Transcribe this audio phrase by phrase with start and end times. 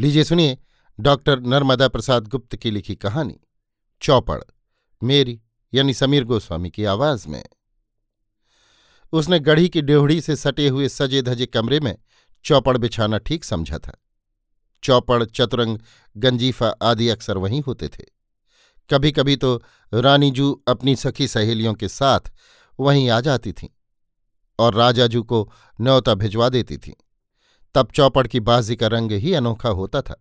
[0.00, 0.58] लीजिए सुनिए
[1.00, 3.40] डॉक्टर नर्मदा प्रसाद गुप्त की लिखी कहानी,
[4.02, 4.42] चौपड़,
[5.02, 5.40] मेरी
[5.74, 7.44] यानी समीर गोस्वामी की आवाज़ में।
[9.12, 11.98] उसने गढ़ी की ड्योढ़ी से सटे हुए सजे धजे कमरे में
[12.44, 13.96] चौपड़ बिछाना ठीक समझा था।
[14.82, 15.78] चौपड़, चतुरंग,
[16.16, 18.04] गंजीफा आदि अक्सर वहीं होते थे।
[18.90, 19.62] कभी कभी तो
[19.94, 22.32] रानीजू अपनी सखी सहेलियों के साथ
[22.80, 23.68] वहीं आ जाती थीं
[24.58, 26.94] और राजाजू को न्योता भिजवा देती थीं।
[27.74, 30.20] तब चौपड़ की बाजी का रंग ही अनोखा होता था।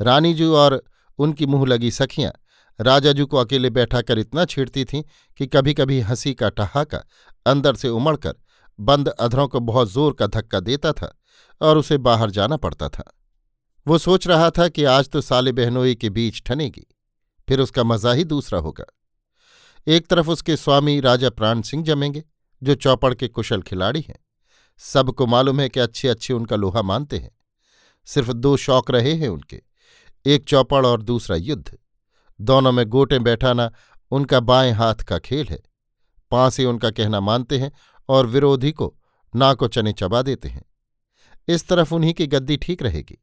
[0.00, 0.82] रानीजू और
[1.18, 2.32] उनकी मुँह लगी सखियाँ
[2.78, 5.02] राजाजू को अकेले बैठा कर इतना छेड़ती थीं
[5.40, 7.02] कि कभी कभी हँसी का ठहाका
[7.46, 8.34] अंदर से उमड़कर
[8.78, 11.12] बंद अधरों को बहुत ज़ोर का धक्का देता था
[11.60, 13.04] और उसे बाहर जाना पड़ता था।
[13.86, 16.86] वो सोच रहा था कि आज तो साले बहनोई के बीच ठनेगी,
[17.48, 18.84] फिर उसका मज़ा ही दूसरा होगा।
[19.86, 22.22] एक तरफ़ उसके स्वामी राजा प्राण सिंह जमेंगे,
[22.62, 24.18] जो चौपड़ के कुशल खिलाड़ी हैं।
[24.78, 27.30] सबको मालूम है कि अच्छे अच्छे उनका लोहा मानते हैं।
[28.06, 29.62] सिर्फ़ दो शौक रहे हैं उनके,
[30.26, 31.78] एक चौपड़ और दूसरा युद्ध।
[32.40, 33.70] दोनों में गोटें बैठाना
[34.12, 35.60] उनका बाएँ हाथ का खेल है।
[36.30, 37.72] पांसे उनका कहना मानते हैं
[38.08, 38.94] और विरोधी को
[39.34, 40.64] नाको चने चबा देते हैं।
[41.48, 43.18] इस तरफ़ उन्हीं की गद्दी ठीक रहेगी,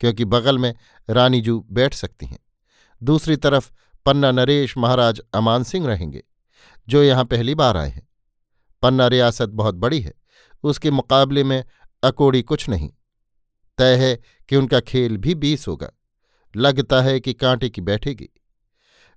[0.00, 0.74] क्योंकि बगल में
[1.08, 2.38] रानीजू बैठ सकती हैं।
[3.02, 3.70] दूसरी तरफ़
[4.06, 6.22] पन्ना नरेश महाराज अमान सिंह रहेंगे,
[6.88, 8.08] जो यहाँ पहली बार आए हैं।
[8.82, 10.12] पन्ना रियासत बहुत बड़ी है।
[10.64, 11.64] उसके मुकाबले में
[12.02, 12.90] अकोड़ी कुछ नहीं।
[13.78, 15.90] तय है कि उनका खेल भी बीस होगा।
[16.56, 18.28] लगता है कि कांटे की बैठेगी।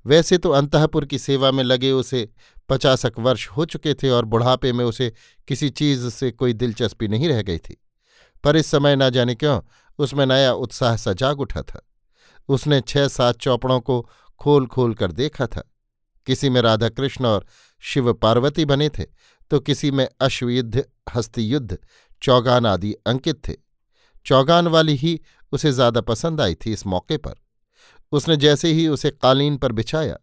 [0.05, 2.29] वैसे तो अंतपुर की सेवा में लगे उसे
[2.69, 5.13] पचासक वर्ष हो चुके थे और बुढ़ापे में उसे
[5.47, 7.83] किसी चीज़ से कोई दिलचस्पी नहीं रह गई थी।
[8.43, 9.61] पर इस समय न जाने क्यों
[9.97, 11.87] उसमें नया उत्साह सजाग उठा था।
[12.47, 14.09] उसने छह सात चौपड़ों को
[14.39, 15.71] खोल खोल कर देखा था।
[16.25, 17.45] किसी में राधा कृष्ण और
[17.79, 19.05] शिव पार्वती बने थे।
[19.51, 20.83] तो किसी में अश्वयुद्ध,
[21.15, 21.77] हस्तियुद्ध,
[22.21, 23.53] चौगान आदि अंकित थे।
[24.25, 25.19] चौगान वाली ही
[25.51, 27.35] उसे ज़्यादा पसंद आई थी इस मौके पर।
[28.11, 30.17] उसने जैसे ही उसे कालीन पर बिछाया,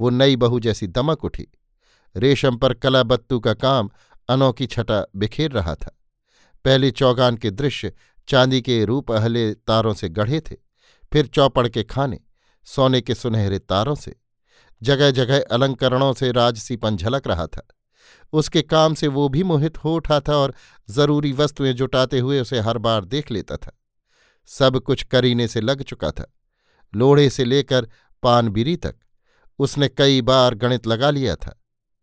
[0.00, 1.46] वो नई बहू जैसी दमक उठी।
[2.14, 3.90] रेशम पर कलाबत्तू का काम
[4.28, 5.96] अनोखी छटा बिखेर रहा था।
[6.64, 7.92] पहले चौगान के दृश्य
[8.28, 10.54] चांदी के रूप अहले तारों से गढ़े थे,
[11.12, 12.20] फिर चौपड़ के खाने,
[12.66, 14.14] सोने के सुनहरे तारों से।
[14.82, 17.66] जगह जगह अलंकरणों से राजसीपन झलक रहा था।
[18.34, 20.54] उसके काम से वो भी मोहित हो उठा था और
[20.88, 23.78] ज़रूरी वस्तुएँ जुटाते हुए उसे हर बार देख लेता था।
[24.48, 26.32] सब कुछ करीने से लग चुका था।
[26.92, 27.88] लोढ़े से लेकर
[28.22, 28.96] पानबिरी तक
[29.58, 31.58] उसने कई बार गणित लगा लिया था,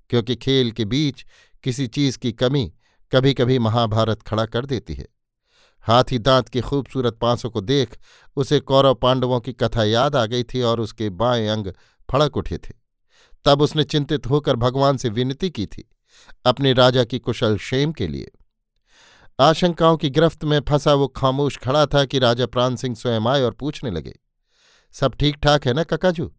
[0.09, 1.25] क्योंकि खेल के बीच
[1.63, 2.71] किसी चीज़ की कमी
[3.11, 5.07] कभी कभी महाभारत खड़ा कर देती है।
[5.83, 7.97] हाथी दांत के खूबसूरत पांसों को देख
[8.35, 11.73] उसे कौरव पांडवों की कथा याद आ गई थी और उसके बाएँ अंग
[12.09, 12.73] फड़क उठे थे।
[13.45, 15.89] तब उसने चिंतित होकर भगवान से विनती की थी
[16.45, 18.31] अपने राजा की कुशल क्षेम के लिए।
[19.39, 23.41] आशंकाओं की गिरफ्त में फंसा वो खामोश खड़ा था कि राजा प्राण सिंह स्वयं आए
[23.41, 24.13] और पूछने लगे,
[24.95, 26.31] सब ठीक ठाक है ना ककाजू?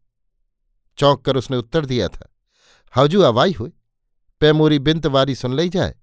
[0.98, 2.28] चौंक कर उसने उत्तर दिया था,
[2.94, 3.72] हजू अवाई हुए
[4.40, 5.94] पैमोरी बिंत वारी सुन ली जाए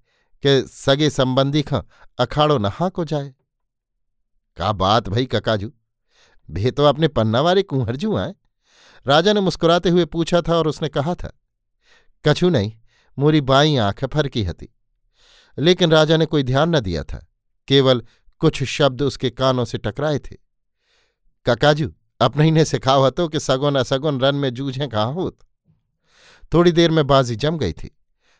[0.43, 1.81] कि सगे संबंधी खां
[2.19, 3.33] अखाड़ो नहा को जाए।
[4.57, 5.71] का बात भई ककाजू?
[6.49, 8.33] भे तो अपने पन्ना वाले कुंहरजू आए।
[9.05, 11.31] राजा ने मुस्कुराते हुए पूछा था और उसने कहा था,
[12.25, 12.71] कछु नहीं
[13.19, 14.69] मोरी बाई आँख फरकी हती।
[15.59, 17.27] लेकिन राजा ने कोई ध्यान न दिया था।
[17.67, 18.03] केवल
[18.39, 20.37] कुछ शब्द उसके कानों से टकराए थे।
[21.45, 25.37] ककाजू, अपने ही ने सिखाव हतो कि सगुन असगुन रन में जूझे कहाँ होत।
[26.53, 27.97] थोड़ी देर में बाजी जम गई थी।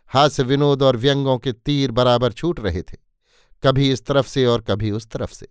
[0.08, 2.98] हास्य, विनोद और व्यंगों के तीर बराबर छूट रहे थे।
[3.64, 5.48] कभी इस तरफ़ से और कभी उस तरफ़ से।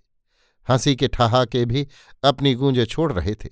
[0.69, 1.89] हँसी के ठहाके भी
[2.25, 3.49] अपनी गूंजे छोड़ रहे थे।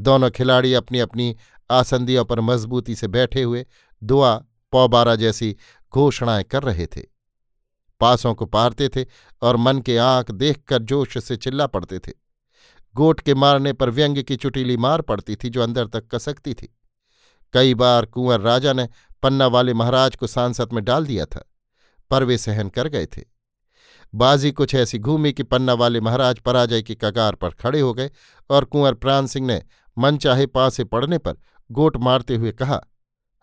[0.00, 1.36] दोनों खिलाड़ी अपनी अपनी
[1.70, 3.66] आसंदियों पर मजबूती से बैठे हुए
[4.04, 5.56] दुआ पौबारा जैसी
[5.92, 7.02] घोषणाएँ कर रहे थे।
[8.00, 9.04] पासों को पारते थे
[9.42, 12.12] और मन के आँख देखकर जोश से चिल्ला पड़ते थे।
[12.94, 16.74] गोट के मारने पर व्यंग की चुटीली मार पड़ती थी जो अंदर तक कसकती थी।
[17.52, 18.88] कई बार कुंवर राजा ने
[19.22, 21.44] पन्ना वाले महाराज को सांसद में डाल दिया था।
[22.10, 23.22] पर वे सहन कर गए थे।
[24.14, 28.10] बाजी कुछ ऐसी घूमी कि पन्ना वाले महाराज पराजय की कगार पर खड़े हो गए
[28.50, 29.62] और कुंवर प्राण सिंह ने
[29.98, 31.36] मन चाहे पासे पड़ने पर
[31.70, 32.80] गोट मारते हुए कहा,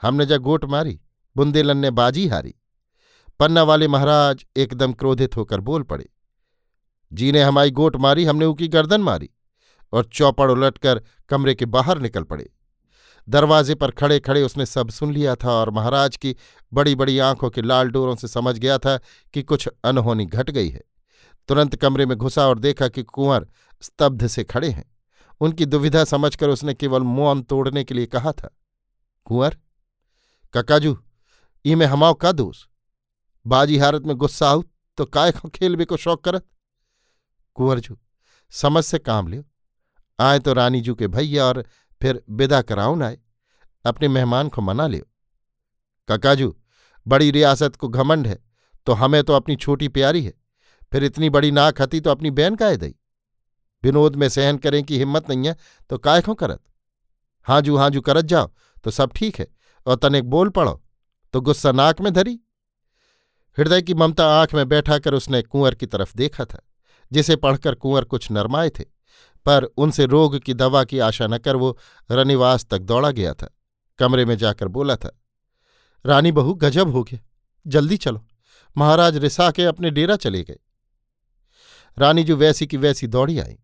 [0.01, 0.99] हमने जब गोट मारी।
[1.35, 2.55] बुंदेलन ने बाजी हारी।
[3.39, 6.09] पन्ना वाले महाराज एकदम क्रोधित होकर बोल पड़े
[7.13, 9.29] जी ने हमारी गोट मारी, हमने ऊकी गर्दन मारी।
[9.93, 12.49] और चौपड़ उलटकर कमरे के बाहर निकल पड़े।
[13.29, 16.35] दरवाजे पर खड़े खड़े उसने सब सुन लिया था और महाराज की
[16.73, 18.97] बड़ी बड़ी आँखों के लाल डोरों से समझ गया था
[19.33, 20.81] कि कुछ अनहोनी घट गई है।
[21.47, 23.47] तुरंत कमरे में घुसा और देखा कि कुंवर
[23.81, 24.85] स्तब्ध से खड़े हैं।
[25.41, 28.49] उनकी दुविधा समझकर उसने केवल मौन तोड़ने के लिए कहा था,
[29.25, 29.57] कुंवर,
[30.53, 30.97] ककाजू
[31.65, 32.65] ई में हमाओ का दोष?
[33.45, 34.63] बाजी हारत में गुस्सा आऊ
[34.97, 36.45] तो काय खेल भी को शौक करत?
[37.55, 37.97] कुंवरजू
[38.53, 39.43] समझ से काम लियो।
[40.19, 41.63] आए तो रानी जू के भैया और
[42.01, 43.17] फिर विदा कराउन आए
[43.85, 45.05] अपने मेहमान को मना लियो।
[46.09, 46.55] ककाजू
[47.05, 48.37] बड़ी रियासत को घमंड है
[48.87, 50.33] तो हमें तो अपनी छोटी प्यारी है।
[50.91, 52.95] फिर इतनी बड़ी नाक हती तो अपनी बहन काहे दई?
[53.83, 55.55] विनोद में सहन करें कि हिम्मत नहीं है
[55.89, 56.61] तो काय खो करत?
[57.47, 58.49] हाजू हाजू करत जाओ
[58.83, 59.47] तो सब ठीक है,
[59.87, 60.81] और तनिक बोल पड़ो।
[61.33, 62.39] तो गुस्सा नाक में धरी।
[63.57, 66.61] हृदय की ममता आँख में बैठाकर उसने कुंवर की तरफ़ देखा था,
[67.11, 68.83] जिसे पढ़कर कुंवर कुछ नरमाए थे,
[69.45, 71.77] पर उनसे रोग की दवा की आशा न कर वो
[72.09, 73.49] रनिवास तक दौड़ा गया था,
[73.99, 75.11] कमरे में जाकर बोला था,
[76.05, 77.19] रानी बहू, गजब हो गया,
[77.65, 78.25] जल्दी चलो,
[78.75, 80.59] महाराज रिसा के अपने डेरा चले गए।
[81.97, 83.57] रानी जो वैसी की वैसी दौड़ी आई,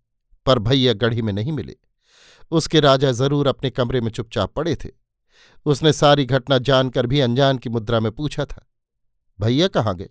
[0.45, 1.75] पर भैया गढ़ी में नहीं मिले,
[2.51, 4.89] उसके राजा ज़रूर अपने कमरे में चुपचाप पड़े थे।
[5.67, 8.65] उसने सारी घटना जानकर भी अनजान की मुद्रा में पूछा था,
[9.39, 10.09] भैया कहाँ गए?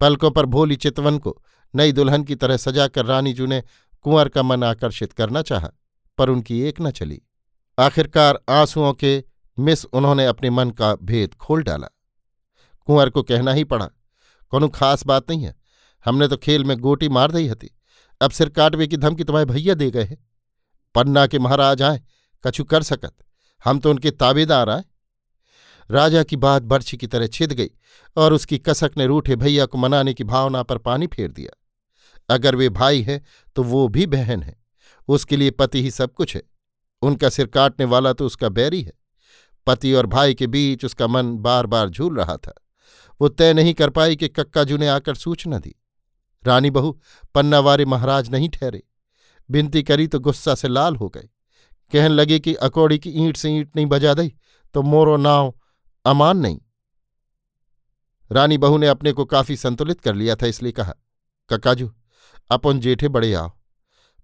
[0.00, 1.40] पलकों पर भोली चितवन को
[1.74, 3.62] नई दुल्हन की तरह सजाकर रानी जू ने
[4.04, 5.70] कुंवर का मन आकर्षित करना चाहा,
[6.18, 7.20] पर उनकी एक न चली।
[7.78, 9.22] आखिरकार आंसुओं के
[9.58, 11.88] मिस उन्होंने अपने मन का भेद खोल डाला।
[12.88, 13.86] कुंवर को कहना ही पड़ा,
[14.52, 15.54] कोनो खास बात नहीं है,
[16.04, 17.70] हमने तो खेल में गोटी मार दी हती,
[18.20, 20.18] अब सिर काटवे की धमकी तुम्हारे भैया दे गए हैं।
[20.94, 22.02] पन्ना के महाराज आए,
[22.44, 23.14] कछु कर सकत
[23.64, 24.84] हम तो उनके ताबेदार आए।
[25.90, 27.70] राजा की बात बर्छी की तरह छिद गई
[28.16, 31.58] और उसकी कसक ने रूठे भैया को मनाने की भावना पर पानी फेर दिया।
[32.30, 33.20] अगर वे भाई हैं
[33.56, 34.56] तो वो भी बहन है।
[35.08, 36.42] उसके लिए पति ही सब कुछ है।
[37.02, 38.92] उनका सिर काटने वाला तो उसका बैरी है।
[39.66, 42.54] पति और भाई के बीच उसका मन बार बार झूल रहा था।
[43.20, 45.74] वो तय नहीं कर पाई कि कक्काजू ने आकर सूचना दी।
[46.42, 46.98] रानी बहू,
[47.34, 48.82] पन्नावारे महाराज नहीं ठहरे।
[49.50, 51.28] बिनती करी तो गुस्सा से लाल हो गए।
[51.92, 54.32] कहने लगे कि अकौड़ी की ईंट से ईंट नहीं बजा दई
[54.74, 55.54] तो मोरो नाव
[56.04, 56.58] अमान नहीं।
[58.30, 60.94] रानी बहू ने अपने को काफ़ी संतुलित कर लिया था, इसलिए कहा,
[61.50, 61.90] ककाजू,
[62.50, 63.50] अपन जेठे बड़े आओ,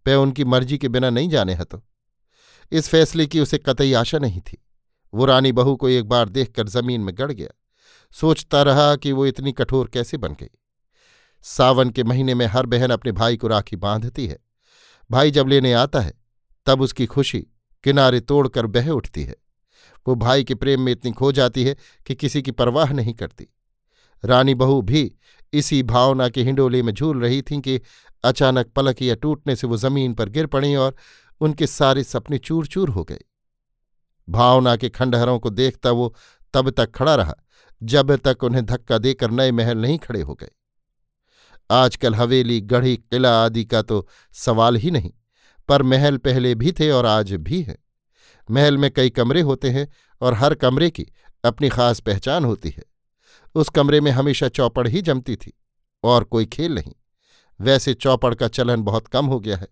[0.05, 1.83] पे उनकी मर्ज़ी के बिना नहीं जाने हतो।
[2.73, 4.57] इस फैसले की उसे कतई आशा नहीं थी।
[5.13, 7.49] वो रानी बहू को एक बार देखकर ज़मीन में गड़ गया।
[8.13, 10.51] सोचता रहा कि वो इतनी कठोर कैसे बन गई।
[11.45, 14.39] सावन के महीने में हर बहन अपने भाई को राखी बांधती है।
[15.11, 16.13] भाई जब लेने आता है,
[16.67, 17.47] तब उसकी खुशी
[17.85, 19.37] किनारे तोड़कर बह उठती है।
[20.07, 21.77] वो भाई के प्रेम में इतनी खो जाती है
[22.07, 23.47] कि किसी की परवाह नहीं करती।
[24.25, 25.13] रानी बहू भी
[25.53, 27.81] इसी भावना के हिंडोले में झूल रही थीं कि
[28.25, 30.97] अचानक पलक या टूटने से वो ज़मीन पर गिर पड़ी और
[31.41, 33.21] उनके सारे सपने चूर चूर हो गए।
[34.29, 36.15] भावना के खंडहरों को देखता वो
[36.55, 37.35] तब तक खड़ा रहा,
[37.83, 40.51] जब तक उन्हें धक्का देकर नए महल नहीं खड़े हो गए।
[41.71, 45.13] आजकल हवेली, गढ़ी, किला आदि का तो सवाल ही नहीं।
[45.69, 47.79] पर महल पहले भी थे और आज भी हैं।
[48.49, 49.89] महल में कई कमरे होते हैं
[50.21, 51.07] और हर कमरे की
[51.45, 52.85] अपनी खास पहचान होती है।
[53.55, 55.53] उस कमरे में हमेशा चौपड़ ही जमती थी
[56.05, 56.93] और कोई खेल नहीं।
[57.61, 59.69] वैसे चौपड़ का चलन बहुत कम हो गया है,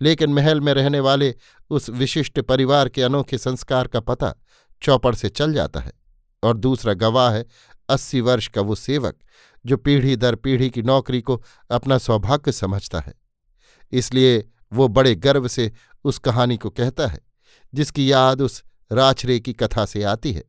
[0.00, 1.34] लेकिन महल में रहने वाले
[1.70, 4.34] उस विशिष्ट परिवार के अनोखे संस्कार का पता
[4.82, 5.92] चौपड़ से चल जाता है
[6.42, 7.44] और दूसरा गवाह है
[7.88, 9.18] अस्सी वर्ष का वो सेवक
[9.66, 13.14] जो पीढ़ी दर पीढ़ी की नौकरी को अपना सौभाग्य समझता है।
[13.92, 15.70] इसलिए वो बड़े गर्व से
[16.04, 17.20] उस कहानी को कहता है,
[17.74, 18.62] जिसकी याद उस
[18.92, 20.44] राछरे की कथा से आती है।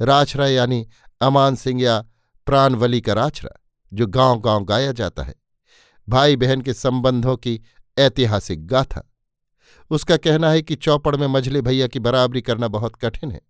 [0.00, 0.86] राछरा यानी
[1.20, 2.00] अमान सिंह या
[2.46, 3.60] प्राणवली का राछरा
[3.92, 5.34] जो गाँव गाँव गाया जाता है।
[6.08, 7.60] भाई बहन के संबंधों की
[7.98, 9.02] ऐतिहासिक गाथा।
[9.90, 13.40] उसका कहना है कि चौपड़ में मझले भैया की बराबरी करना बहुत कठिन है।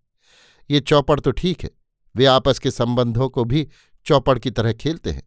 [0.69, 1.69] ये चौपड़ तो ठीक है,
[2.15, 3.67] वे आपस के संबंधों को भी
[4.05, 5.23] चौपड़ की तरह खेलते हैं।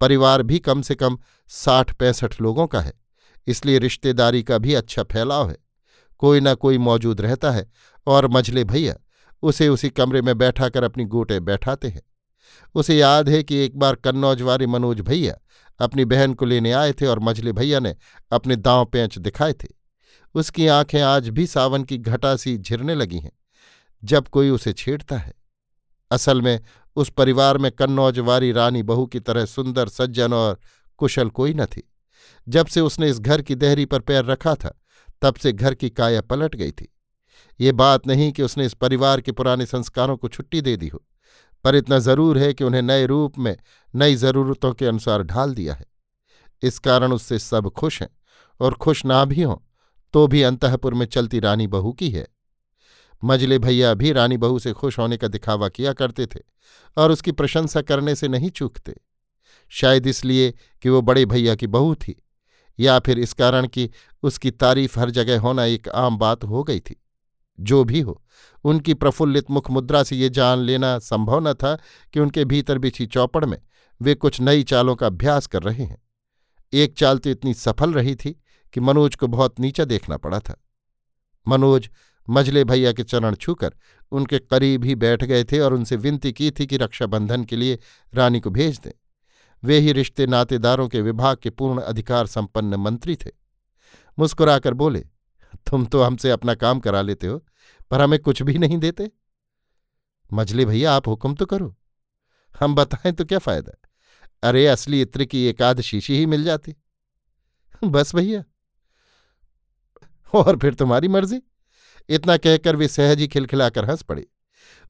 [0.00, 1.18] परिवार भी कम से कम
[1.48, 2.92] साठ पैंसठ लोगों का है।
[3.46, 5.56] इसलिए रिश्तेदारी का भी अच्छा फैलाव है।
[6.18, 7.66] कोई ना कोई मौजूद रहता है
[8.06, 8.94] और मझले भैया
[9.42, 12.02] उसे उसी कमरे में बैठा कर अपनी गोटे बैठाते हैं।
[12.74, 15.36] उसे याद है कि एक बार कन्नौज वाले मनोज भैया
[15.80, 17.94] अपनी बहन को लेने आए थे और मझले भैया ने
[18.32, 19.68] अपने दांव पेंच दिखाए थे।
[20.34, 23.32] उसकी आँखें आज भी सावन की घटा सी झिरने लगी हैं,
[24.02, 25.32] जब कोई उसे छेड़ता है।
[26.10, 26.60] असल में
[26.96, 30.58] उस परिवार में कन्नौजवारी रानी बहू की तरह सुंदर, सज्जन और
[30.98, 31.90] कुशल कोई न थी।
[32.46, 34.78] जब से उसने इस घर की देहरी पर पैर रखा था,
[35.22, 36.88] तब से घर की काया पलट गई थी।
[37.60, 41.02] ये बात नहीं कि उसने इस परिवार के पुराने संस्कारों को छुट्टी दे दी हो,
[41.64, 43.56] पर इतना ज़रूर है कि उन्हें नए रूप में
[43.94, 45.86] नई जरूरतों के अनुसार ढाल दिया है।
[46.62, 48.08] इस कारण उससे सब खुश हैं,
[48.60, 49.56] और खुश ना भी हों
[50.14, 52.26] तो भी अंतपुर में चलती रानी बहू की है।
[53.22, 56.40] मजले भैया भी रानी बहू से खुश होने का दिखावा किया करते थे,
[56.96, 58.94] और उसकी प्रशंसा करने से नहीं चूकते।
[59.72, 62.14] शायद इसलिए कि वो बड़े भैया की बहू थी
[62.80, 63.90] या फिर इस कारण कि
[64.22, 67.00] उसकी तारीफ़ हर जगह होना एक आम बात हो गई थी।
[67.60, 68.22] जो भी हो,
[68.64, 71.78] उनकी प्रफुल्लित मुख मुद्रा से ये जान लेना संभव न था
[72.12, 73.58] कि उनके भीतर बिछी चौपड़ में
[74.02, 76.02] वे कुछ नई चालों का अभ्यास कर रहे हैं।
[76.72, 78.40] एक चाल तो इतनी सफल रही थी
[78.72, 80.64] कि मनोज को बहुत नीचा देखना पड़ा था।
[81.48, 81.90] मनोज
[82.30, 83.74] मजले भैया के चरण छूकर
[84.12, 87.78] उनके करीब ही बैठ गए थे और उनसे विनती की थी कि रक्षाबंधन के लिए
[88.14, 88.90] रानी को भेज दें।
[89.64, 93.30] वे ही रिश्ते नातेदारों के विभाग के पूर्ण अधिकार संपन्न मंत्री थे।
[94.18, 95.00] मुस्कुराकर बोले,
[95.56, 97.46] तुम तो हमसे अपना काम करा लेते हो,
[97.90, 99.10] पर हमें कुछ भी नहीं देते।
[100.32, 101.76] मजले भैया, आप हुक्म तो करो।
[102.60, 103.72] हम बताएँ तो क्या फ़ायदा?
[104.42, 106.76] अरे, असली इत्र की एक आध शीशी ही मिल जाती।
[107.84, 108.44] बस भैया।
[110.34, 111.42] और फिर तुम्हारी मर्ज़ी।
[112.08, 114.26] इतना कहकर वे सहज ही खिलखिलाकर हंस पड़े।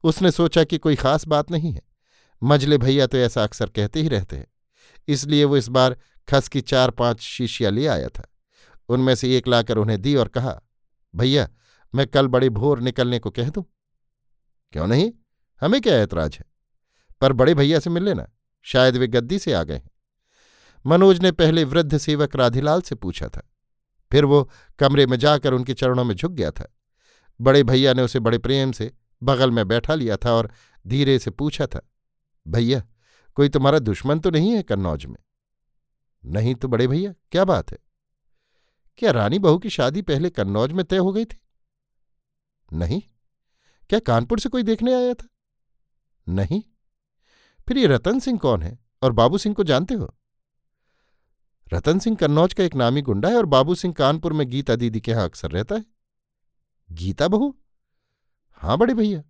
[0.03, 1.81] उसने सोचा कि कोई खास बात नहीं है।
[2.43, 4.47] मजले भैया तो ऐसा अक्सर कहते ही रहते हैं।
[5.07, 5.97] इसलिए वो इस बार
[6.27, 8.23] खस की चार पाँच शीशियाँ ले आया था।
[8.89, 10.59] उनमें से एक लाकर उन्हें दी और कहा,
[11.13, 11.47] भैया,
[11.93, 13.63] मैं कल बड़े भोर निकलने को कह दूँ?
[14.73, 15.11] क्यों नहीं?
[15.61, 16.45] हमें क्या ऐतराज है?
[17.21, 18.27] पर बड़े भैया से मिल लेना
[18.65, 19.89] शायद वे गद्दी से आ गए हैं।
[20.85, 23.49] मनोज ने पहले वृद्ध सेवक राधीलाल से पूछा था।
[24.11, 26.71] फिर वो कमरे में जाकर उनके चरणों में झुक गया था।
[27.39, 28.91] बड़े भैया ने उसे बड़े प्रेम से
[29.23, 30.51] बगल में बैठा लिया था और
[30.85, 31.81] धीरे से पूछा था,
[32.45, 32.81] भैया
[33.35, 35.17] कोई तुम्हारा दुश्मन तो नहीं है कन्नौज में?
[36.25, 37.77] नहीं तो बड़े भैया, क्या बात है?
[38.97, 41.37] क्या रानी बहू की शादी पहले कन्नौज में तय हो गई थी?
[42.73, 43.01] नहीं।
[43.89, 45.27] क्या कानपुर से कोई देखने आया था?
[46.29, 46.61] नहीं।
[47.67, 50.15] फिर ये रतन सिंह कौन है और बाबू सिंह को जानते हो?
[51.73, 55.01] रतन सिंह कन्नौज का एक नामी गुंडा है और बाबू सिंह कानपुर में गीता दीदी
[55.01, 55.85] के यहाँ अक्सर रहता है।
[56.91, 57.57] गीता बहू?
[58.51, 59.23] हाँ बड़े भैया।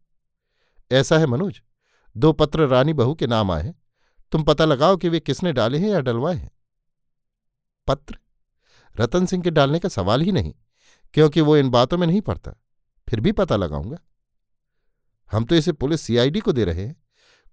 [0.91, 1.61] ऐसा है मनोज,
[2.17, 3.84] दो पत्र रानी बहू के नाम आए हैं।
[4.31, 6.51] तुम पता लगाओ कि वे किसने डाले हैं या डलवाए हैं?
[7.87, 8.17] पत्र?
[8.95, 10.53] रतन सिंह के डालने का सवाल ही नहीं,
[11.13, 12.51] क्योंकि वो इन बातों में नहीं पड़ता
[13.07, 13.97] फिर भी पता लगाऊँगा।
[15.31, 16.95] हम तो इसे पुलिस सीआईडी को दे रहे हैं।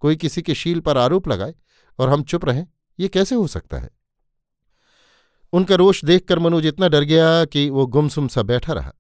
[0.02, 1.54] कोई किसी के शील पर आरोप लगाए
[1.98, 2.66] और हम चुप रहें,
[2.98, 3.90] ये कैसे हो सकता है?
[5.52, 8.92] उनका रोष देखकर मनोज इतना डर गया कि वो गुमसुम सा बैठा रहा।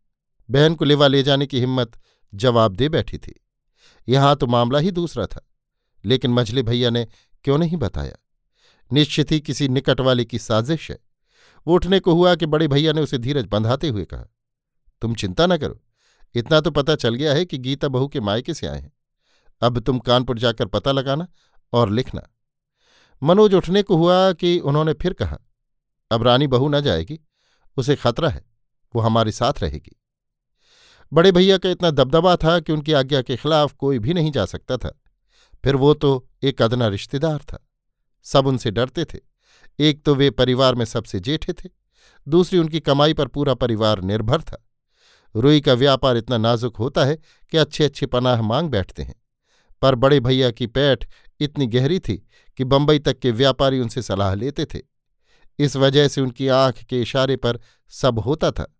[0.48, 2.00] बहन को लेवा ले जाने की हिम्मत
[2.32, 3.34] जवाब दे बैठी थी।
[4.08, 5.40] यहाँ तो मामला ही दूसरा था,
[6.04, 7.06] लेकिन मझले भैया ने
[7.44, 8.16] क्यों नहीं बताया?
[8.90, 10.98] निश्चित ही किसी निकट वाले की साजिश है।
[11.66, 14.24] वो उठने को हुआ कि बड़े भैया ने उसे धीरज बंधाते हुए कहा,
[15.02, 15.80] तुम चिंता न करो।
[16.34, 18.92] इतना तो पता चल गया है कि गीता बहू के मायके से आए हैं।
[19.62, 21.26] अब तुम कानपुर जाकर पता लगाना
[21.72, 22.22] और लिखना।
[23.22, 25.38] मनोज उठने को हुआ कि उन्होंने फिर कहा,
[26.10, 27.20] अब रानी बहू न जाएगी,
[27.76, 28.44] उसे खतरा है,
[28.94, 29.96] वो हमारे साथ रहेगी।
[31.12, 34.44] बड़े भैया का इतना दबदबा था कि उनकी आज्ञा के खिलाफ कोई भी नहीं जा
[34.44, 35.01] सकता था।
[35.64, 37.68] फिर वो तो एक अदना रिश्तेदार था।
[38.22, 39.18] सब उनसे डरते थे।
[39.78, 41.68] एक तो वे परिवार में सबसे जेठे थे,
[42.28, 44.68] दूसरी उनकी कमाई पर पूरा परिवार निर्भर था।
[45.36, 47.16] रुई का व्यापार इतना नाजुक होता है
[47.50, 49.14] कि अच्छे अच्छे पनाह मांग बैठते हैं।
[49.82, 51.04] पर बड़े भैया की पैठ
[51.40, 52.16] इतनी गहरी थी
[52.58, 54.80] कि बंबई तक के व्यापारी उनसे सलाह लेते थे।
[55.58, 57.58] इस वजह से उनकी आँख के इशारे पर
[57.90, 58.76] सब होता था।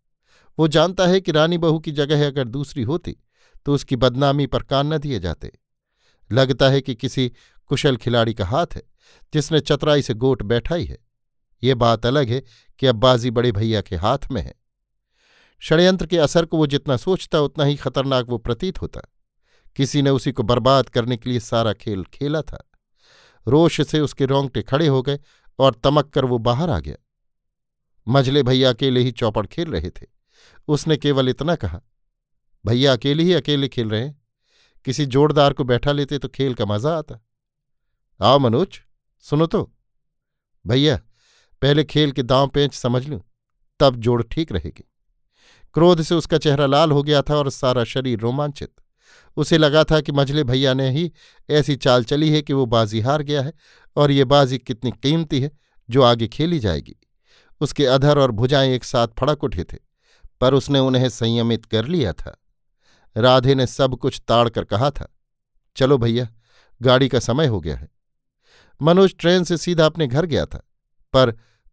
[0.59, 3.17] वो जानता है कि रानी बहू की जगह अगर दूसरी होती
[3.67, 5.53] तो उसकी बदनामी पर कान न दिए जाते।
[6.33, 7.33] लगता है कि किसी
[7.67, 8.83] कुशल खिलाड़ी का हाथ है,
[9.35, 10.99] जिसने चतराई से गोट बैठाई है।
[11.63, 12.43] ये बात अलग है
[12.79, 14.55] कि अब बाजी बड़े भैया के हाथ में है।
[15.63, 19.01] षड्यंत्र के असर को वो जितना सोचता, उतना ही खतरनाक वो प्रतीत होता।
[19.77, 22.71] किसी ने उसी को बर्बाद करने के लिए सारा खेल खेला था।
[23.49, 25.19] रोष से उसके रोंगटे खड़े हो गए
[25.59, 26.97] और तमक कर वो बाहर आ गया।
[28.09, 30.07] मझले भैया अकेले ही चौपड़ खेल रहे थे।
[30.69, 31.81] उसने केवल इतना कहा,
[32.67, 34.22] भैया अकेले ही अकेले खेल रहे हैं।
[34.87, 37.21] किसी जोड़दार को बैठा लेते तो खेल का मज़ा आता।
[38.21, 38.81] आओ मनोज,
[39.25, 39.71] सुनो तो।
[40.65, 40.97] भैया,
[41.63, 43.21] पहले खेल के दांव पेंच समझ लूँ,
[43.81, 44.89] तब जोड़ ठीक रहेगी।
[45.75, 48.71] क्रोध से उसका चेहरा लाल हो गया था और सारा शरीर रोमांचित।
[49.37, 51.11] उसे लगा था कि मझले भैया ने ही
[51.49, 53.53] ऐसी चाल चली है कि वो बाजी हार गया है
[53.97, 55.51] और ये बाजी कितनी कीमती है,
[55.89, 56.95] जो आगे खेली जाएगी।
[57.61, 59.79] उसके अधर और भुजाएँ एक साथ फड़क उठे थे,
[60.41, 62.37] पर उसने उन्हें संयमित कर लिया था।
[63.17, 65.17] राधे ने सब कुछ ताड़ कर कहा था।
[65.77, 66.29] चलो भैया,
[66.83, 67.89] गाड़ी का समय हो गया है।
[68.83, 70.69] मनोज ट्रेन से सीधा अपने घर गया था,
[71.13, 71.31] पर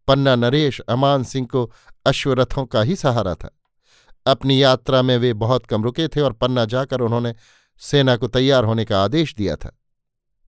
[0.07, 1.71] पन्ना नरेश, अमान सिंह को
[2.05, 3.55] अश्वरथों का ही सहारा था।
[4.25, 7.35] अपनी यात्रा में वे बहुत कम रुके थे और पन्ना जाकर उन्होंने
[7.77, 9.79] सेना को तैयार होने का आदेश दिया था।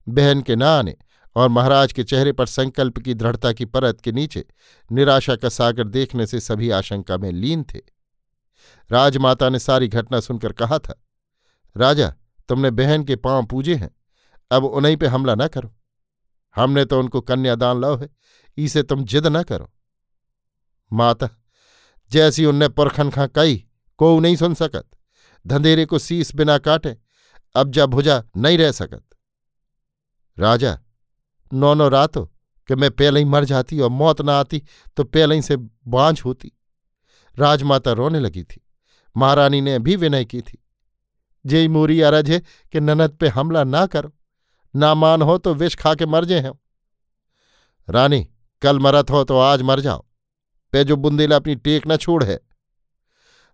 [0.08, 0.96] बहन के न आने
[1.36, 4.44] और महाराज के चेहरे पर संकल्प की दृढ़ता की परत के नीचे
[4.92, 7.80] निराशा का सागर देखने से सभी आशंका में लीन थे।
[8.90, 10.94] राजमाता ने सारी घटना सुनकर कहा था,
[11.76, 12.08] राजा,
[12.48, 13.90] तुमने बहन के पाँव पूजे हैं,
[14.50, 15.74] अब उन्हीं पे हमला न करो।
[16.56, 18.08] हमने तो उनको कन्यादान लो है,
[18.58, 19.70] इसे तुम जिद न करो।
[20.90, 21.28] माता,
[22.10, 23.56] जैसी उनने पुरखन खा कई
[23.98, 24.88] को नहीं सुन सकत।
[25.44, 26.96] धंधेरे को सीस बिना काटे,
[27.54, 29.04] अब जा भुजा नहीं रह सकत।
[30.38, 30.78] राजा
[31.52, 32.24] नौ नौ रातो
[32.68, 34.62] कि मैं पहले ही मर जाती और मौत ना आती
[34.96, 36.52] तो पहले ही से बांझ होती।
[37.38, 38.60] राजमाता रोने लगी थी।
[39.16, 40.58] महारानी ने भी विनय की थी।
[41.44, 42.38] जय मोरी अरज है
[42.72, 44.12] कि ननद पे हमला ना करो।
[44.74, 46.58] ना मान हो तो विष खा के मर जे हो
[47.88, 48.22] रानी,
[48.62, 50.04] कल मरत हो तो आज मर जाओ।
[50.72, 52.38] पे जो बुंदेला अपनी टेक न छोड़ है।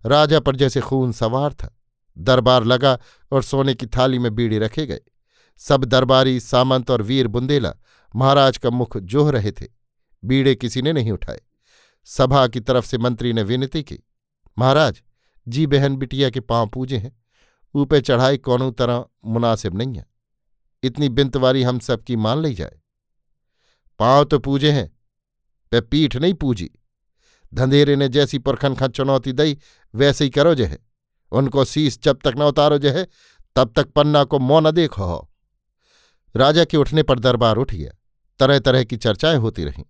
[0.03, 1.75] राजा पर जैसे खून सवार था।
[2.17, 2.97] दरबार लगा
[3.31, 4.99] और सोने की थाली में बीड़ी रखे गए।
[5.61, 7.73] सब दरबारी, सामंत और वीर बुंदेला
[8.13, 9.67] महाराज का मुख जोह रहे थे।
[10.23, 11.39] बीड़े किसी ने नहीं उठाए।
[12.03, 13.99] सभा की तरफ़ से मंत्री ने विनती की,
[14.59, 15.01] महाराज,
[15.47, 17.21] जी बहन बिटिया के पाँव पूजे हैं,
[17.75, 20.05] ऊपे चढ़ाई कौनों तरह मुनासिब नहीं है।
[20.83, 22.79] इतनी बिंतवारी हम सबकी मान ली जाए।
[23.99, 24.97] पाँव तो पूजे हैं,
[25.71, 26.71] पे पीठ नहीं पूजी।
[27.53, 29.57] धंधेरे ने जैसी परखन खा चुनौती दई,
[29.95, 30.77] वैसे ही करो जहे
[31.31, 33.05] उनको शीस जब तक न उतारो जहे
[33.55, 35.31] तब तक पन्ना को मौ न देखो हो।
[36.35, 37.91] राजा के उठने पर दरबार उठ गया।
[38.39, 39.83] तरह तरह की चर्चाएँ होती रहीं।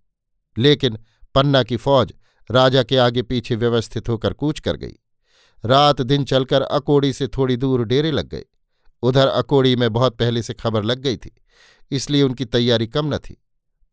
[0.58, 0.98] लेकिन
[1.34, 2.12] पन्ना की फौज
[2.50, 4.96] राजा के आगे पीछे व्यवस्थित होकर कूच कर गई।
[5.64, 8.44] रात दिन चलकर अकोड़ी से थोड़ी दूर डेरे लग गए।
[9.02, 11.30] उधर अकोड़ी में बहुत पहले से खबर लग गई थी,
[11.90, 13.36] इसलिए उनकी तैयारी कम न थी।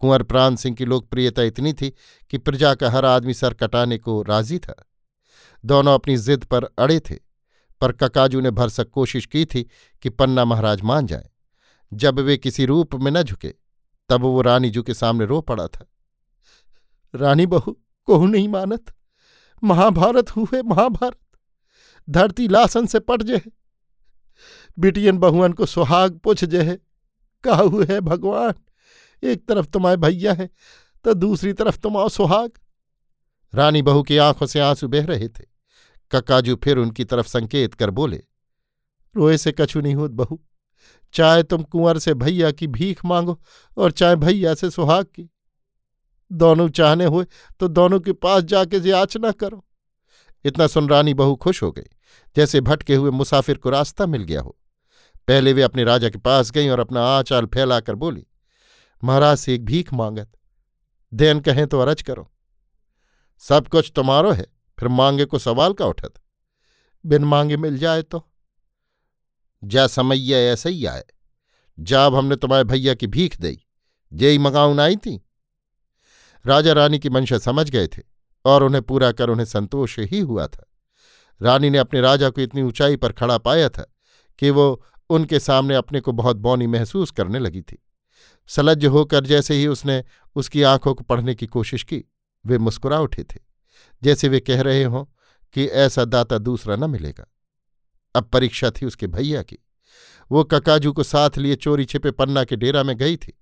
[0.01, 1.89] कुंवर प्राण सिंह की लोकप्रियता इतनी थी
[2.32, 4.75] कि प्रजा का हर आदमी सर कटाने को राज़ी था।
[5.63, 7.15] दोनों अपनी जिद पर अड़े थे,
[7.82, 9.63] पर ककाजू ने भरसक कोशिश की थी
[10.03, 11.29] कि पन्ना महाराज मान जाए।
[11.91, 13.53] जब वे किसी रूप में न झुके,
[14.10, 15.86] तब वो रानी जू के सामने रो पड़ा था।
[17.18, 17.72] रानी बहू,
[18.08, 18.94] कोहू नहीं मानत।
[19.64, 21.20] महाभारत हुए महाभारत।
[22.08, 23.42] धरती लासन से पट जे
[24.78, 26.78] बिटियन बहुअन को सुहाग पुछ जे
[27.44, 28.54] कहा हुए है भगवान,
[29.24, 30.50] एक तरफ़ तुम्हारे भैया है
[31.06, 32.52] तो दूसरी तरफ़ तुम आओ सुहाग।
[33.54, 35.46] रानी बहू की आँखों से आँसू बह रहे थे।
[36.12, 38.22] ककाजू फिर उनकी तरफ़ संकेत कर बोले,
[39.16, 40.40] रोए से कछु नहीं होत बहू।
[41.14, 43.40] चाहे तुम कुंवर से भैया की भीख मांगो
[43.78, 45.30] और चाहे भैया से सुहाग की।
[46.32, 47.26] दोनों चाहने हुए
[47.60, 49.64] तो दोनों के पास जाके याचना करो।
[50.46, 51.90] इतना सुन रानी बहू खुश हो गई,
[52.36, 54.58] जैसे भटके हुए मुसाफिर को रास्ता मिल गया हो।
[55.28, 58.26] पहले वे अपने राजा के पास गईं और अपना आचाल फैलाकर बोली,
[59.04, 60.32] महाराज से एक भीख मांगत,
[61.12, 62.32] देन कहें तो अरज करो।
[63.44, 64.46] सब कुछ तुम्हारो है,
[64.78, 66.13] फिर मांगे को सवाल का उठत।
[67.06, 68.28] बिन मांगे मिल जाए तो?
[69.63, 71.04] जा समैया ऐसा ही आए,
[71.78, 73.58] जाब हमने तुम्हारे भैया की भीख दई,
[74.12, 75.22] जेई मगाउन आई थी
[76.45, 78.02] राजा रानी की मंशा समझ गए थे
[78.45, 80.65] और उन्हें पूरा कर उन्हें संतोष ही हुआ था।
[81.41, 83.93] रानी ने अपने राजा को इतनी ऊंचाई पर खड़ा पाया था
[84.39, 87.84] कि वो उनके सामने अपने को बहुत बौनी महसूस करने लगी थी।
[88.47, 90.04] सलज्ज होकर जैसे ही उसने
[90.36, 92.04] उसकी आँखों को पढ़ने की कोशिश की,
[92.45, 93.39] वे मुस्कुरा उठे थे,
[94.04, 95.06] जैसे वे कह रहे हों
[95.54, 97.26] कि ऐसा दाता दूसरा न मिलेगा।
[98.15, 99.58] अब परीक्षा थी उसके भैया की।
[100.32, 103.34] वो ककाजू को साथ लिए चोरी छिपे पन्ना के डेरा में गई थी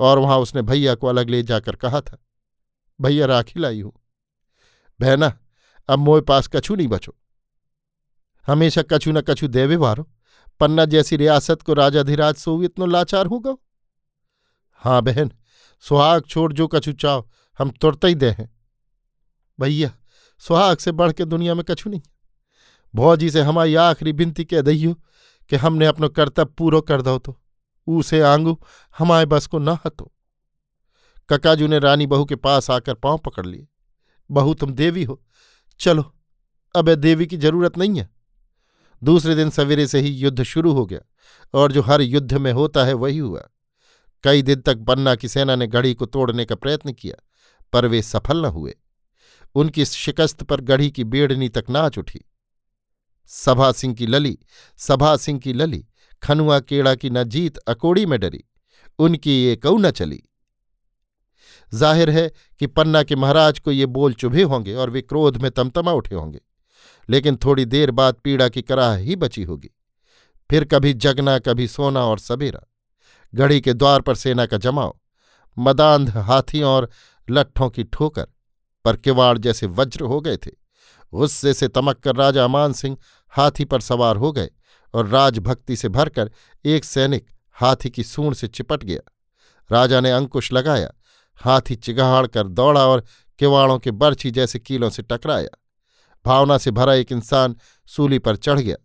[0.00, 2.18] और वहाँ उसने भैया को अलग ले जाकर कहा था
[3.00, 3.92] भैया राखी लाई हूँ।
[5.00, 5.38] बहना,
[5.88, 7.14] अब मोए पास कछु नहीं बचो।
[8.46, 10.08] हमेशा कछु न कछु देवे वारो।
[10.60, 13.60] पन्ना जैसी रियासत को राजाधिराज सो इतनो लाचार हो गो
[14.72, 15.30] हाँ बहन,
[15.82, 18.48] सुहाग छोड़ जो कछु चाहो, हम तुरते ही दे हैं।
[19.60, 19.90] भैया,
[20.38, 22.00] सुहाग से बढ़ के दुनिया में कछु नहीं।
[22.94, 24.94] भौजी से हमारी आखिरी बिनती कह दइयो
[25.50, 27.38] कि हमने अपनो कर्तव्य पूरो कर दो तो।
[27.86, 28.58] ऊसे आंगू
[28.98, 30.12] हमारे बस को न हतो
[31.28, 33.68] ककाजू ने रानी बहू के पास आकर पाँव पकड़ लिए।
[34.30, 35.22] बहू, तुम देवी हो।
[35.78, 36.14] चलो,
[36.76, 38.10] अब देवी की ज़रूरत नहीं है।
[39.04, 41.00] दूसरे दिन सवेरे से ही युद्ध शुरू हो गया,
[41.54, 43.48] और जो हर युद्ध में होता है वही हुआ।
[44.24, 47.22] कई दिन तक पन्ना की सेना ने गढ़ी को तोड़ने का प्रयत्न किया,
[47.72, 48.74] पर वे सफल न हुए।
[49.54, 52.20] उनकी शिकस्त पर गढ़ी की बेड़नी तक नाच उठी।
[53.26, 54.38] सभा सिंह की लली,
[54.76, 55.86] सभा सिंह की लली,
[56.22, 58.44] खनुआ केड़ा की न जीत अकोड़ी में डरी,
[58.98, 60.22] उनकी ये कऊ न चली।
[61.74, 65.50] ज़ाहिर है कि पन्ना के महाराज को ये बोल चुभे होंगे और वे क्रोध में
[65.50, 66.40] तमतमा उठे होंगे।
[67.08, 69.70] लेकिन थोड़ी देर बाद पीड़ा की कराह ही बची होगी।
[70.50, 72.60] फिर कभी जगना, कभी सोना और सबेरा।
[73.34, 75.00] गढ़ी के द्वार पर सेना का जमाव,
[75.58, 76.90] मदांध हाथियों और
[77.30, 78.26] लट्ठों की ठोकर,
[78.84, 80.50] पर किवाड़ जैसे वज्र हो गए थे।
[81.12, 82.96] गुस्से से तमक कर राजा अमान सिंह
[83.28, 84.50] हाथी पर सवार हो गए
[84.94, 86.30] और राजभक्ति से भरकर
[86.64, 89.00] एक सैनिक हाथी की सूंड से चिपट गया।
[89.70, 90.90] राजा ने अंकुश लगाया
[91.44, 93.04] हाथी चिगाड़ कर दौड़ा और
[93.38, 95.58] किवाड़ों के बर्छी जैसे कीलों से टकराया।
[96.24, 97.56] भावना से भरा एक इंसान
[97.88, 98.76] सूली पर चढ़ गया।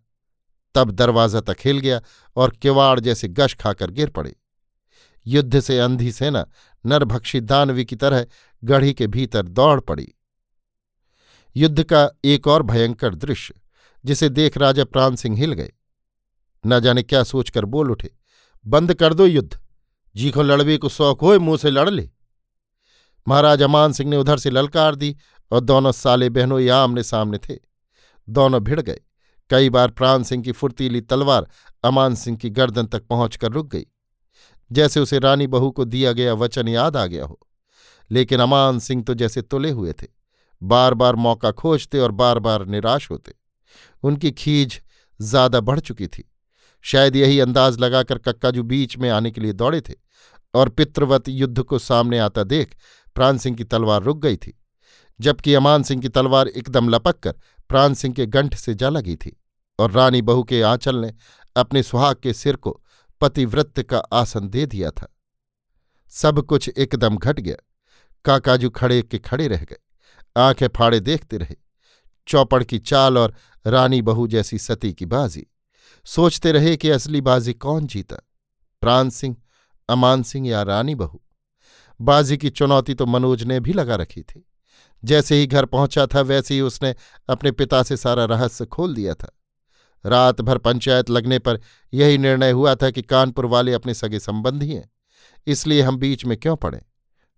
[0.75, 2.01] तब दरवाज़ा तक हिल गया
[2.35, 4.35] और किवाड़ जैसे गश खाकर गिर पड़े।
[5.25, 6.45] युद्ध से अंधी सेना
[6.85, 8.25] नरभक्षी दानवी की तरह
[8.63, 10.13] गढ़ी के भीतर दौड़ पड़ी।
[11.55, 13.53] युद्ध का एक और भयंकर दृश्य,
[14.05, 15.71] जिसे देख राजा प्राण सिंह हिल गए।
[16.65, 18.09] न जाने क्या सोचकर बोल उठे,
[18.65, 19.59] बंद कर दो युद्ध।
[20.15, 22.09] जीखो लड़वे को शौक हो मुँह से लड़ ले।
[23.27, 25.15] महाराज अमान सिंह ने उधर से ललकार दी
[25.51, 27.57] और दोनों साले बहनों या आमने सामने थे।
[28.27, 28.99] दोनों भिड़ गए।
[29.49, 31.47] कई बार प्राण सिंह की फुर्तीली तलवार
[31.83, 33.85] अमान सिंह की गर्दन तक पहुंचकर रुक गई।
[34.71, 37.39] जैसे उसे रानी बहू को दिया गया वचन याद आ गया हो।
[38.11, 40.07] लेकिन अमान सिंह तो जैसे तुले हुए थे।
[40.61, 43.33] बार बार मौका खोजते और बार बार निराश होते।
[44.03, 44.81] उनकी खीज
[45.19, 46.23] ज़्यादा बढ़ चुकी थी।
[46.85, 49.93] शायद यही अंदाज लगाकर कक्काजू बीच में आने के लिए दौड़े थे।
[50.53, 52.75] और पितृवत युद्ध को सामने आता देख
[53.17, 54.57] प्राण सिंह की तलवार रुक गई थी,
[55.19, 57.31] जबकि अमान सिंह की तलवार एकदम लपक कर
[57.69, 59.35] प्राण सिंह के गंठ से जा लगी थी
[59.79, 61.13] और रानी बहू के आंचल ने
[61.55, 62.83] अपने सुहाग के सिर को
[63.21, 65.07] पतिव्रत का आसन दे दिया था।
[66.09, 67.55] सब कुछ एकदम घट गया।
[68.25, 69.77] काकाजू खड़े के खड़े रह गए।
[70.37, 71.55] आँखें फाड़े देखते रहे।
[72.27, 73.35] चौपड़ की चाल और
[73.67, 75.45] रानी बहू जैसी सती की बाजी।
[76.05, 78.17] सोचते रहे कि असली बाजी कौन जीता,
[78.81, 79.35] प्राण सिंह,
[79.89, 81.21] अमान सिंह या रानी बहू।
[82.01, 84.45] बाजी की चुनौती तो मनोज ने भी लगा रखी थी।
[85.03, 86.95] जैसे ही घर पहुँचा था, वैसे ही उसने
[87.29, 89.31] अपने पिता से सारा रहस्य खोल दिया था।
[90.05, 91.59] रात भर पंचायत लगने पर
[91.93, 94.89] यही निर्णय हुआ था कि कानपुर वाले अपने सगे संबंधी हैं,
[95.47, 96.81] इसलिए हम बीच में क्यों पड़े?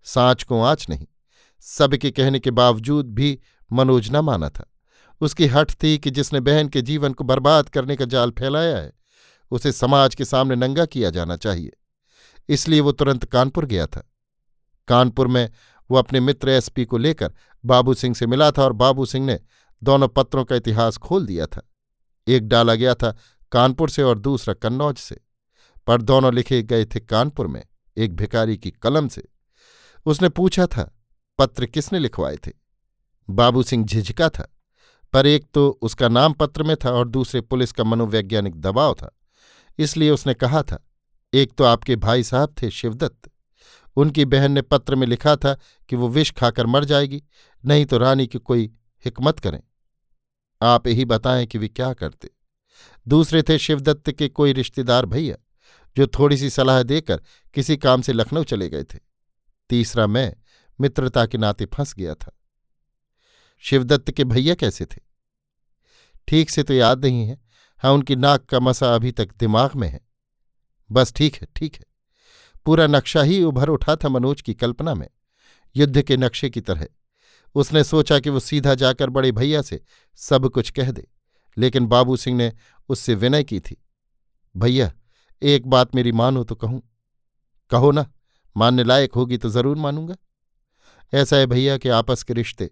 [0.04, 1.06] सांच को आँच नहीं।
[1.62, 3.38] सबके कहने के बावजूद भी
[3.72, 4.66] मनोज न माना था।
[5.20, 8.92] उसकी हठ थी कि जिसने बहन के जीवन को बर्बाद करने का जाल फैलाया है,
[9.50, 11.72] उसे समाज के सामने नंगा किया जाना चाहिए।
[12.48, 14.06] इसलिए वो तुरंत कानपुर गया था।
[14.90, 15.48] कानपुर में
[15.90, 17.32] वो अपने मित्र एसपी को लेकर
[17.64, 19.38] बाबू सिंह से मिला था और बाबू सिंह ने
[19.82, 21.62] दोनों पत्रों का इतिहास खोल दिया था।
[22.26, 23.16] एक डाला गया था
[23.52, 25.20] कानपुर से और दूसरा कन्नौज से।
[25.86, 27.62] पर दोनों लिखे गए थे कानपुर में,
[27.96, 29.22] एक भिकारी की कलम से।
[30.06, 30.90] उसने पूछा था,
[31.38, 32.52] पत्र किसने लिखवाए थे?
[33.28, 34.46] बाबू सिंह झिझका था,
[35.12, 39.10] पर एक तो उसका नाम पत्र में था और दूसरे पुलिस का मनोवैज्ञानिक दबाव था।
[39.78, 40.84] इसलिए उसने कहा था,
[41.32, 43.30] एक तो आपके भाई साहब थे शिवदत्त।
[43.96, 47.22] उनकी बहन ने पत्र में लिखा था कि वो विष खाकर मर जाएगी,
[47.64, 48.72] नहीं तो रानी की कोई
[49.04, 49.60] हिकमत करें।
[50.62, 52.30] आप यही बताएँ कि वे क्या करते।
[53.08, 55.36] दूसरे थे शिवदत्त के कोई रिश्तेदार भैया,
[55.96, 57.22] जो थोड़ी सी सलाह देकर
[57.54, 58.98] किसी काम से लखनऊ चले गए थे।
[59.70, 60.34] तीसरा मैं,
[60.80, 62.36] मित्रता के नाते फंस गया था।
[63.58, 65.00] शिवदत्त के भैया कैसे थे?
[66.28, 67.38] ठीक से तो याद नहीं है।
[67.78, 70.00] हाँ उनकी नाक का मसा अभी तक दिमाग में है।
[70.92, 71.89] बस ठीक है ठीक है।
[72.66, 75.08] पूरा नक्शा ही उभर उठा था मनोज की कल्पना में।
[75.76, 76.86] युद्ध के नक्शे की तरह।
[77.54, 79.80] उसने सोचा कि वो सीधा जाकर बड़े भैया से
[80.18, 81.06] सब कुछ कह दे,
[81.56, 82.52] लेकिन बाबू सिंह ने
[82.88, 83.76] उससे विनय की थी।
[84.54, 84.90] भैया,
[85.42, 86.82] एक बात मेरी मानो तो कहूँ।
[87.70, 88.06] कहो ना,
[88.56, 90.16] मानने लायक होगी तो ज़रूर मानूँगा।
[91.12, 92.70] ऐसा है भैया कि आपस के रिश्ते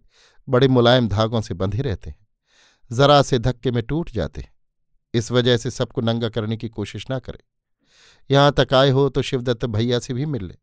[0.48, 2.26] बड़े मुलायम धागों से बंधे रहते हैं।
[2.90, 4.52] जरा से धक्के में टूट जाते हैं।
[5.14, 7.38] इस वजह से सबको नंगा करने की कोशिश ना करें।
[8.30, 10.56] यहाँ तक आए हो तो शिवदत्त भैया से भी मिल ले।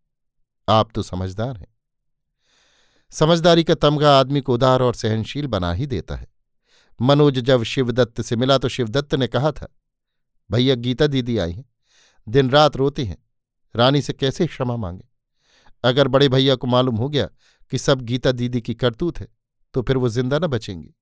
[0.67, 1.67] आप तो समझदार हैं।
[3.13, 6.27] समझदारी का तमगा आदमी को उदार और सहनशील बना ही देता है।
[6.99, 9.67] मनोज जब शिवदत्त से मिला तो शिवदत्त ने कहा था,
[10.49, 11.65] भैया, गीता दीदी आई हैं।
[12.27, 13.17] दिन रात रोती हैं।
[13.75, 15.07] रानी से कैसे क्षमा मांगे?
[15.83, 17.29] अगर बड़े भैया को मालूम हो गया
[17.71, 19.27] कि सब गीता दीदी की करतूत है
[19.75, 20.93] तो फिर वो ज़िंदा न बचेंगी।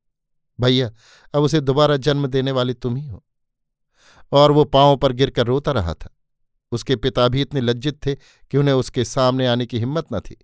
[0.60, 0.90] भैया,
[1.34, 3.24] अब उसे दोबारा जन्म देने वाली तुम ही हो।
[4.32, 6.10] और वो पाँव पर गिरकर रोता रहा था।
[6.74, 8.16] उसके पिता भी इतने लज्जित थे
[8.52, 10.38] कि उन्हें उसके सामने आने की हिम्मत न थी।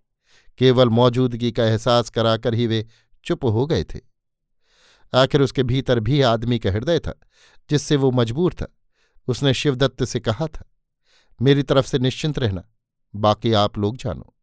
[0.58, 2.86] केवल मौजूदगी का एहसास कराकर ही वे
[3.26, 4.00] चुप हो गए थे।
[5.14, 7.20] आखिर उसके भीतर भी आदमी का हृदय था,
[7.70, 8.68] जिससे वो मजबूर था।
[9.28, 10.66] उसने शिवदत्त से कहा था,
[11.42, 12.64] मेरी तरफ़ से निश्चिंत रहना,
[13.16, 14.36] बाकी आप लोग जानो।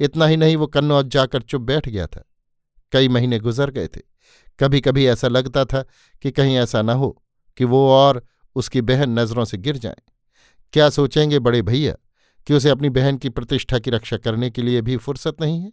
[0.00, 2.24] इतना ही नहीं, वो कन्नौज जाकर चुप बैठ गया था।
[2.92, 4.00] कई महीने गुजर गए थे।
[4.60, 5.84] कभी कभी ऐसा लगता था
[6.22, 7.22] कि कहीं ऐसा न हो,
[7.56, 8.24] कि वो और
[8.54, 10.02] उसकी बहन नज़रों से गिर जाए।
[10.72, 11.94] क्या सोचेंगे बड़े भैया
[12.46, 15.72] कि उसे अपनी बहन की प्रतिष्ठा की रक्षा करने के लिए भी फुर्सत नहीं है?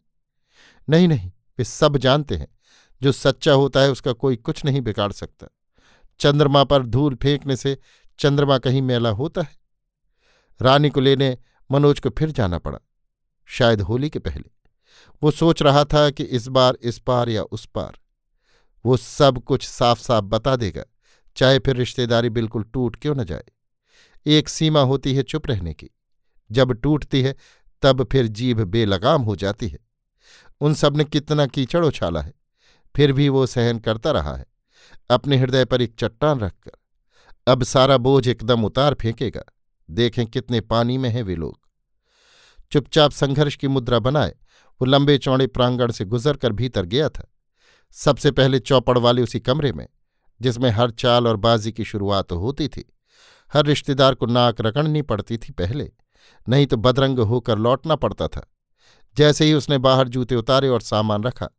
[0.89, 2.47] नहीं नहीं, वे सब जानते हैं।
[3.01, 5.47] जो सच्चा होता है उसका कोई कुछ नहीं बिगाड़ सकता।
[6.19, 7.77] चंद्रमा पर धूल फेंकने से
[8.19, 9.57] चंद्रमा कहीं मेला होता है।
[10.59, 11.37] रानी को लेने
[11.69, 12.79] मनोज को फिर जाना पड़ा,
[13.49, 14.51] शायद होली के पहले।
[15.23, 17.97] वो सोच रहा था कि इस बार इस पार या उस पार।
[18.85, 20.83] वो सब कुछ साफ़ साफ़ बता देगा,
[21.37, 23.43] चाहे फिर रिश्तेदारी बिल्कुल टूट क्यों न जाए।
[24.25, 25.89] एक सीमा होती है चुप रहने की।
[26.51, 27.35] जब टूटती है,
[27.81, 29.79] तब फिर जीभ बेलगाम हो जाती है।
[30.61, 32.33] उन सबने कितना कीचड़ उछाला है।
[32.95, 34.45] फिर भी वो सहन करता रहा है।
[35.09, 36.71] अपने हृदय पर एक चट्टान रखकर।
[37.47, 39.43] अब सारा बोझ एकदम उतार फेंकेगा।
[39.89, 41.59] देखें कितने पानी में हैं वे लोग।
[42.71, 44.29] चुपचाप संघर्ष की मुद्रा बनाए,
[44.81, 47.33] वो लंबे चौड़े प्रांगण से गुजर कर भीतर गया था।
[47.91, 49.87] सबसे पहले चौपड़ वाले उसी कमरे में,
[50.41, 52.92] जिसमें हर चाल और बाजी की शुरुआत होती थी।
[53.53, 55.91] हर रिश्तेदार को नाक रगड़नी पड़ती थी पहले,
[56.47, 58.47] नहीं तो बदरंग होकर लौटना पड़ता था।
[59.17, 61.49] जैसे ही उसने बाहर जूते उतारे और सामान रखा,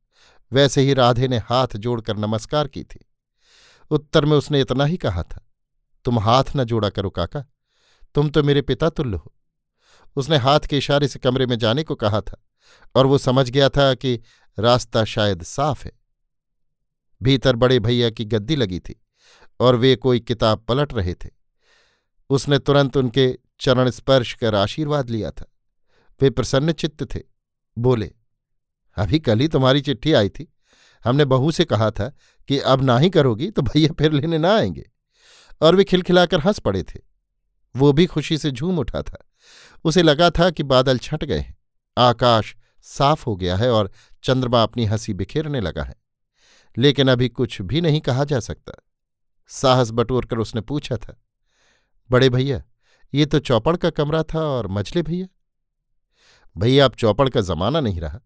[0.52, 3.04] वैसे ही राधे ने हाथ जोड़कर नमस्कार की थी।
[3.90, 5.46] उत्तर में उसने इतना ही कहा था,
[6.04, 7.44] तुम हाथ न जोड़ा करो काका,
[8.14, 9.32] तुम तो मेरे पिता तुल्य हो।
[10.16, 12.36] उसने हाथ के इशारे से कमरे में जाने को कहा था,
[12.94, 14.18] और वो समझ गया था कि
[14.58, 15.92] रास्ता शायद साफ़ है।
[17.20, 19.00] भीतर बड़े भैया की गद्दी लगी थी,
[19.60, 21.43] और वे कोई किताब पलट रहे थे।
[22.30, 25.44] उसने तुरंत उनके चरण स्पर्श कर आशीर्वाद लिया था।
[26.20, 27.20] वे प्रसन्न चित्त थे।
[27.78, 28.12] बोले,
[28.96, 30.54] अभी कल ही तुम्हारी चिट्ठी आई थी।
[31.04, 32.16] हमने बहू से कहा था
[32.48, 34.90] कि अब ना ही करोगी तो भैया फिर लेने ना आएँगे।
[35.60, 37.00] और वे खिलखिलाकर हंस पड़े थे।
[37.76, 39.24] वो भी खुशी से झूम उठा था।
[39.84, 41.56] उसे लगा था कि बादल छट गए हैं।
[41.98, 43.90] आकाश साफ़ हो गया है और
[44.22, 45.94] चंद्रमा अपनी हँसी बिखेरने लगा है।
[46.78, 48.72] लेकिन अभी कुछ भी नहीं कहा जा सकता।
[49.48, 51.20] साहस बटोर कर उसने पूछा था
[52.10, 52.62] बड़े भैया,
[53.12, 55.26] ये तो चौपड़ का कमरा था और मछले भैया।
[56.56, 58.20] भैया अब चौपड़ का जमाना नहीं रहा।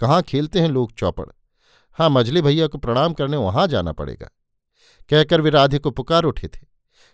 [0.00, 1.28] कहाँ खेलते हैं लोग चौपड़?
[1.98, 4.30] हाँ मजले भैया को प्रणाम करने वहाँ जाना पड़ेगा।
[5.10, 6.60] कहकर वे राधे को पुकार उठे थे,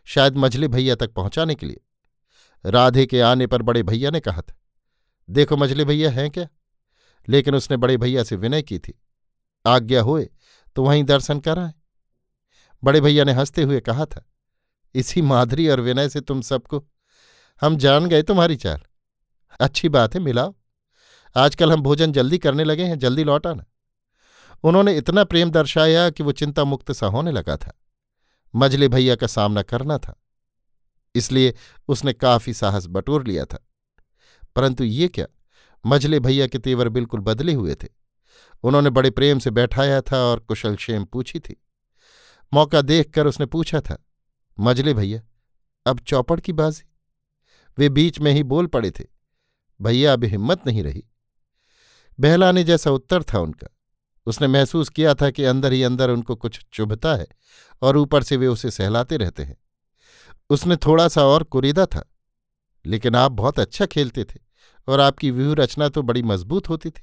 [0.06, 1.80] शायद मझले भैया तक पहुँचाने के लिए।
[2.64, 4.56] राधे के आने पर बड़े भैया ने कहा था,
[5.28, 6.46] देखो मझले भैया, हैं क्या?
[7.28, 8.94] लेकिन उसने बड़े भैया से विनय की थी,
[9.64, 10.28] आज्ञा होए
[10.76, 11.72] तो वहीं दर्शन कराए।
[12.82, 14.24] बड़े भैया ने हँसते हुए कहा था
[14.94, 16.84] इसी माधुरी और विनय से तुम सबको।
[17.60, 18.80] हम जान गए तुम्हारी चाल।
[19.60, 20.54] अच्छी बात है, मिलाओ।
[21.36, 23.64] आजकल हम भोजन जल्दी करने लगे हैं, जल्दी लौट आना।
[24.62, 27.72] उन्होंने इतना प्रेम दर्शाया कि वो चिंता मुक्त सा होने लगा था।
[28.54, 30.22] मजले भैया का सामना करना था।
[31.14, 31.54] इसलिए
[31.88, 33.68] उसने काफ़ी साहस बटोर लिया था।
[34.56, 35.26] परंतु ये क्या?
[35.86, 37.88] मजले भैया के तेवर बिल्कुल बदले हुए थे।
[38.62, 41.62] उन्होंने बड़े प्रेम से बैठाया था और कुशल पूछी थी।
[42.54, 44.07] मौका देखकर उसने पूछा था
[44.58, 45.20] मजले भैया,
[45.86, 46.88] अब चौपड़ की बाजी।
[47.78, 49.04] वे बीच में ही बोल पड़े थे।
[49.80, 51.04] भैया अब हिम्मत नहीं रही।
[52.18, 53.66] बहलाने जैसा उत्तर था उनका।
[54.26, 57.26] उसने महसूस किया था कि अंदर ही अंदर उनको कुछ चुभता है
[57.82, 59.56] और ऊपर से वे उसे सहलाते रहते हैं।
[60.50, 62.04] उसने थोड़ा सा और कुरीदा था,
[62.84, 64.40] लेकिन आप बहुत अच्छा खेलते थे
[64.88, 67.02] और आपकी व्यूह रचना तो बड़ी मज़बूत होती थी।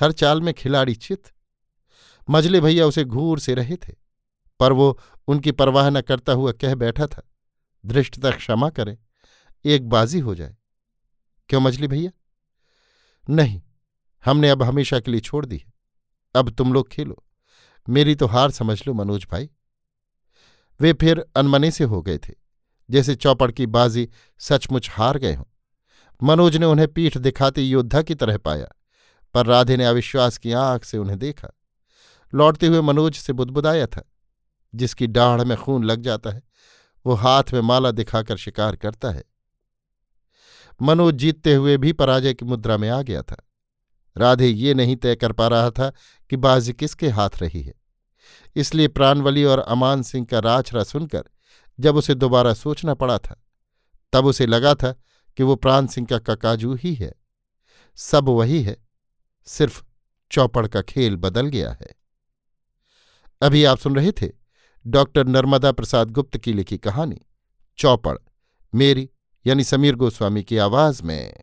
[0.00, 1.30] हर चाल में खिलाड़ी चित
[2.28, 3.94] मजले भैया उसे घूर से रहे थे।
[4.60, 7.22] पर वो उनकी परवाह न करता हुआ कह बैठा था
[7.84, 8.96] धृष्टता क्षमा करें,
[9.64, 10.56] एक बाजी हो जाए।
[11.48, 12.10] क्यों मजली भैया?
[13.28, 13.60] नहीं,
[14.24, 15.72] हमने अब हमेशा के लिए छोड़ दी है,
[16.34, 17.22] अब तुम लोग खेलो,
[17.86, 19.48] मेरी तो हार समझ लो मनोज भाई।
[20.80, 22.32] वे फिर अनमने से हो गए थे,
[22.88, 24.08] जैसे चौपड़ की बाजी
[24.40, 25.44] सचमुच हार गए हों।
[26.22, 28.68] मनोज ने उन्हें पीठ दिखाते योद्धा की तरह पाया,
[29.34, 31.48] पर राधे ने अविश्वास की आँख से उन्हें देखा।
[32.32, 34.02] लौटते हुए मनोज से बुदबुदाया था
[34.74, 36.42] जिसकी डाढ़ में खून लग जाता है,
[37.06, 39.24] वो हाथ में माला दिखाकर शिकार करता है।
[40.82, 43.36] मनोज जीतते हुए भी पराजय की मुद्रा में आ गया था।
[44.16, 45.92] राधे ये नहीं तय कर पा रहा था
[46.30, 47.74] कि बाजी किसके हाथ रही है।
[48.56, 51.24] इसलिए प्राणवली और अमान सिंह का राछरा सुनकर
[51.80, 53.44] जब उसे दोबारा सोचना पड़ा था,
[54.12, 54.92] तब उसे लगा था
[55.36, 57.14] कि वो प्राण सिंह का ककाजू ही है।
[57.94, 58.76] सब वही है,
[59.44, 59.84] सिर्फ़
[60.30, 61.94] चौपड़ का खेल बदल गया है।
[63.42, 64.45] अभी आप सुन रहे थे
[64.86, 67.20] डॉक्टर नर्मदा प्रसाद गुप्त की लिखी कहानी,
[67.78, 68.18] चौपड़,
[68.74, 69.10] मेरी,
[69.46, 71.42] यानी समीर गोस्वामी की आवाज़ में।